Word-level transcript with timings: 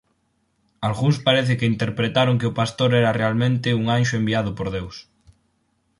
Algúns 0.87 1.17
parece 1.27 1.53
que 1.59 1.71
interpretaron 1.73 2.39
que 2.39 2.49
o 2.51 2.55
pastor 2.61 2.89
era 3.01 3.17
realmente 3.19 3.77
un 3.79 3.85
anxo 3.97 4.15
enviado 4.21 4.51
por 4.57 4.67
Deus. 4.75 4.95